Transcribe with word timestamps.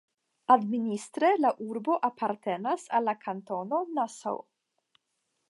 Administre 0.53 1.29
la 1.41 1.51
urbo 1.65 1.99
apartenas 2.09 2.87
al 3.01 3.07
la 3.11 3.15
kantono 3.27 3.83
Nassau. 4.01 4.43